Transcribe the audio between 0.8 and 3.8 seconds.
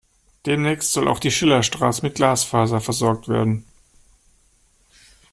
soll auch die Schillerstraße mit Glasfaser versorgt werden.